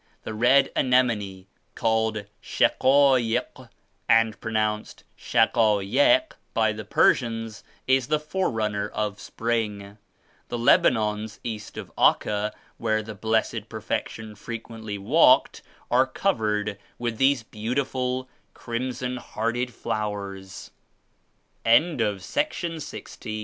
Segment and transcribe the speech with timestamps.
[0.23, 1.45] The red anemone,
[1.75, 3.69] called 'Shaquaik'
[4.09, 9.99] and pronounced *Shaka yek' by the Persians, is the forerunner of spring.
[10.47, 15.61] The Lebanons east of Acca where 106 the Blessed Perfection frequently walked
[15.91, 19.71] are covered with these beautiful, crimson hearted